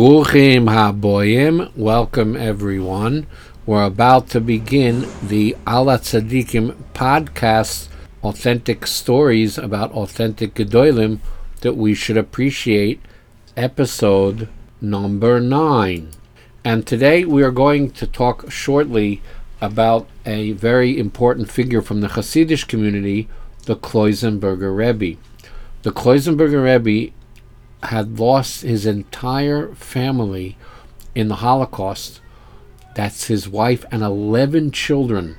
[0.00, 3.26] Bruchim Haboyim, welcome everyone.
[3.66, 7.88] We're about to begin the Ala Tzadikim podcast,
[8.22, 11.18] authentic stories about authentic Gedolim
[11.60, 13.02] that we should appreciate,
[13.58, 14.48] episode
[14.80, 16.12] number nine.
[16.64, 19.20] And today we are going to talk shortly
[19.60, 23.28] about a very important figure from the Hasidic community,
[23.66, 25.20] the Kloisenberger Rebbe.
[25.82, 27.12] The Kloisenberger Rebbe
[27.84, 30.56] had lost his entire family
[31.14, 32.20] in the Holocaust.
[32.94, 35.36] That's his wife and 11 children.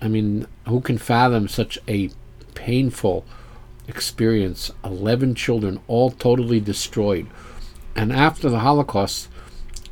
[0.00, 2.10] I mean, who can fathom such a
[2.54, 3.24] painful
[3.88, 4.70] experience?
[4.84, 7.26] 11 children, all totally destroyed.
[7.94, 9.28] And after the Holocaust,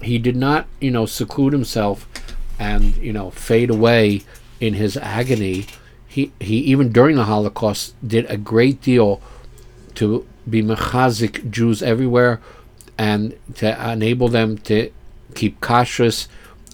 [0.02, 2.08] he did not, you know, seclude himself
[2.58, 4.22] and, you know, fade away
[4.60, 5.66] in his agony.
[6.06, 9.20] He, he even during the Holocaust did a great deal
[9.96, 12.40] to be mechazik Jews everywhere
[12.98, 14.90] and to enable them to
[15.34, 16.28] keep kashrus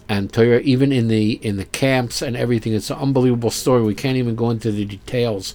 [0.09, 2.75] and Torah even in the in the camps and everything.
[2.75, 3.83] It's an unbelievable story.
[3.83, 5.55] We can't even go into the details.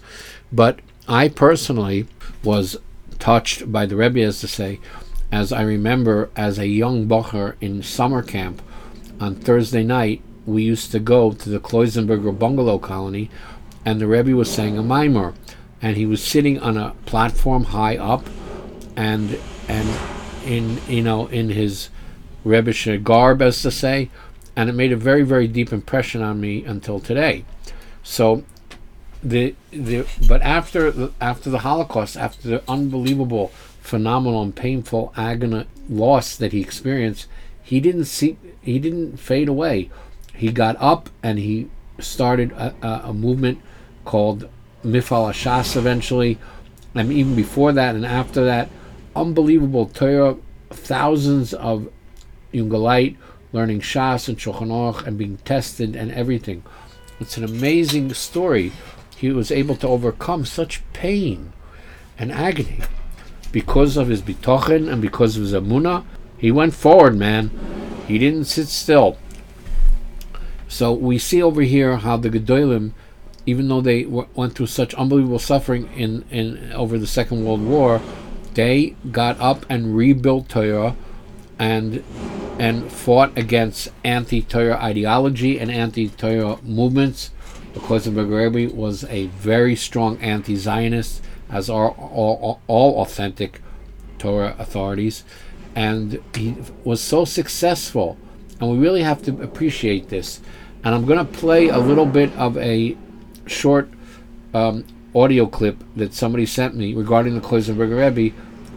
[0.52, 2.08] But I personally
[2.44, 2.78] was
[3.20, 4.80] touched by the Rebbe, as to say,
[5.32, 8.62] as I remember as a young bocher in summer camp
[9.20, 13.30] on Thursday night, we used to go to the Kloisenberger bungalow colony,
[13.84, 15.34] and the Rebbe was saying a mimer
[15.86, 18.26] and he was sitting on a platform high up,
[18.96, 19.88] and and
[20.44, 21.90] in you know in his
[22.44, 24.10] Rebbish garb, as to say,
[24.56, 27.46] and it made a very very deep impression on me until today.
[28.02, 28.44] So
[29.22, 35.68] the the but after the, after the Holocaust, after the unbelievable, phenomenal, and painful agony
[35.88, 37.28] loss that he experienced,
[37.62, 39.92] he didn't see he didn't fade away.
[40.34, 41.70] He got up and he
[42.00, 43.60] started a, a movement
[44.04, 44.50] called
[44.86, 46.38] Mifal Shas eventually,
[46.94, 48.70] and even before that and after that,
[49.16, 50.38] unbelievable Torah,
[50.70, 51.90] thousands of
[52.54, 53.18] Yungalite
[53.52, 56.64] learning Shas and Shulchan Aruch and being tested and everything.
[57.20, 58.74] It's an amazing story.
[59.18, 61.54] He was able to overcome such pain
[62.18, 62.82] and agony
[63.52, 66.04] because of his bitochen and because of his amuna.
[66.38, 67.50] He went forward, man.
[68.08, 69.18] He didn't sit still.
[70.68, 72.92] So we see over here how the Gedolim
[73.46, 77.62] even though they w- went through such unbelievable suffering in, in over the Second World
[77.62, 78.02] War,
[78.54, 80.96] they got up and rebuilt Torah
[81.60, 82.04] and
[82.58, 87.32] and fought against anti-Torah ideology and anti-Torah movements.
[87.74, 93.62] Because of Rebbe was a very strong anti-Zionist, as are all, all authentic
[94.18, 95.26] Torah authorities,
[95.76, 96.56] and he
[96.86, 98.18] was so successful.
[98.62, 100.40] And we really have to appreciate this.
[100.86, 102.96] And I'm going to play a little bit of a
[103.46, 103.90] short
[104.54, 108.36] um, audio clip that somebody sent me regarding the Kloisenberger Rebbe,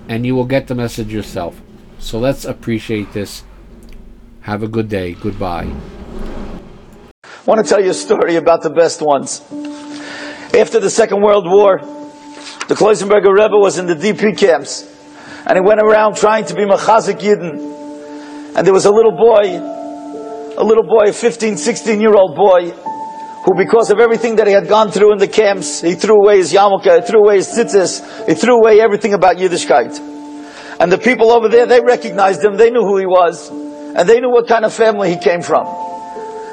[0.08, 1.60] and you will get the message yourself.
[1.98, 3.42] So let's appreciate this.
[4.42, 5.14] Have a good day.
[5.14, 5.70] Goodbye.
[7.24, 9.40] I want to tell you a story about the best ones.
[10.54, 11.78] After the Second World War,
[12.68, 14.86] the Kloisenberger Rebbe was in the DP camps,
[15.46, 18.56] and he went around trying to be Machazik Yidden.
[18.56, 19.58] And there was a little boy,
[20.56, 22.72] a little boy, a 15, 16 year old boy,
[23.44, 26.38] who because of everything that he had gone through in the camps, he threw away
[26.38, 29.99] his yarmulke, he threw away his tzitzis, he threw away everything about Yiddishkeit.
[30.81, 34.21] And the people over there, they recognized him, they knew who he was, and they
[34.21, 35.66] knew what kind of family he came from.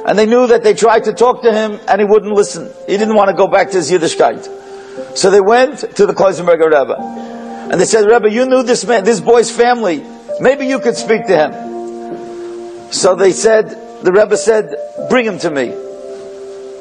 [0.08, 2.72] And they knew that they tried to talk to him, and he wouldn't listen.
[2.88, 5.18] He didn't want to go back to his Yiddishkeit.
[5.18, 6.96] So they went to the Kloisenberger Rebbe.
[7.72, 10.06] And they said, Rebbe, you knew this man, this boy's family.
[10.40, 12.92] Maybe you could speak to him.
[12.92, 13.70] So they said,
[14.04, 14.76] the Rebbe said,
[15.10, 15.85] bring him to me.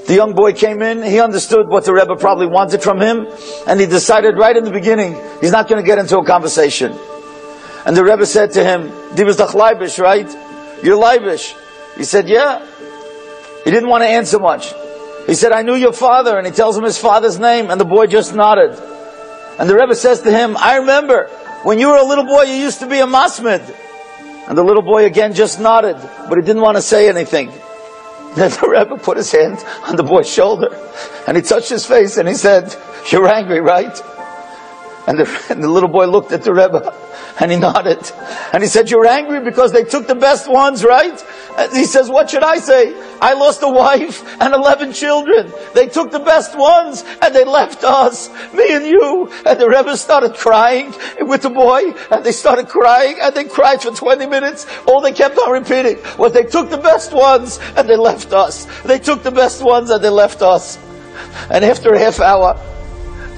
[0.06, 3.26] The young boy came in, he understood what the Rebbe probably wanted from him,
[3.66, 6.92] and he decided right in the beginning, he's not going to get into a conversation.
[7.86, 8.90] And the Rebbe said to him,
[9.24, 10.28] was the Leibish, right?
[10.82, 11.54] You're Leibish.
[11.96, 12.66] He said, yeah.
[13.64, 14.74] He didn't want to answer much.
[15.26, 17.86] He said, I knew your father, and he tells him his father's name, and the
[17.86, 18.78] boy just nodded.
[19.58, 21.28] And the Rebbe says to him, I remember,
[21.62, 23.62] when you were a little boy, you used to be a masmid.
[24.48, 25.96] And the little boy again just nodded,
[26.28, 27.50] but he didn't want to say anything.
[28.36, 30.68] Then the Rebbe put his hand on the boy's shoulder
[31.28, 32.74] and he touched his face and he said,
[33.12, 33.96] You're angry, right?
[35.06, 36.92] And the, and the little boy looked at the Rebbe
[37.38, 38.10] and he nodded.
[38.52, 41.24] And he said, You're angry because they took the best ones, right?
[41.72, 42.94] He says, What should I say?
[43.20, 45.52] I lost a wife and 11 children.
[45.72, 49.30] They took the best ones and they left us, me and you.
[49.46, 53.82] And the Rebbe started crying with the boy and they started crying and they cried
[53.82, 54.66] for 20 minutes.
[54.86, 58.66] All they kept on repeating was they took the best ones and they left us.
[58.82, 60.78] They took the best ones and they left us.
[61.50, 62.58] And after a half hour,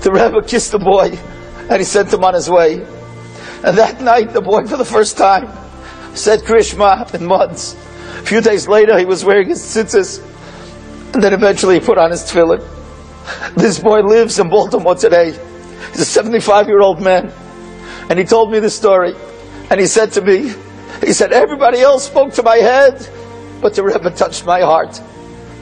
[0.00, 1.18] the Rebbe kissed the boy
[1.68, 2.76] and he sent him on his way.
[3.62, 5.48] And that night, the boy, for the first time,
[6.14, 7.76] said Krishma in months.
[8.26, 10.18] A few days later, he was wearing his tzitzis,
[11.14, 12.60] and then eventually he put on his tefillin.
[13.56, 15.30] This boy lives in Baltimore today.
[15.92, 17.32] He's a 75 year old man.
[18.10, 19.14] And he told me the story.
[19.70, 20.52] And he said to me,
[21.04, 23.08] he said, everybody else spoke to my head,
[23.62, 25.00] but the Rebbe touched my heart.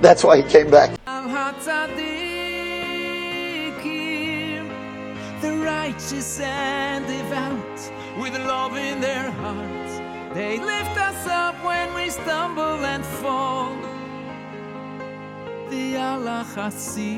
[0.00, 0.96] That's why he came back.
[5.42, 10.03] The righteous and devout, with love in their hearts,
[10.34, 13.76] they lift us up when we stumble and fall.
[15.70, 17.14] The Allah Hasidim,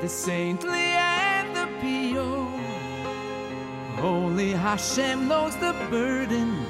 [0.00, 2.50] the saintly and the pure.
[4.02, 6.66] Only Hashem knows the burden,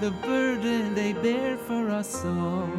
[0.00, 2.70] the burden they bear for us all.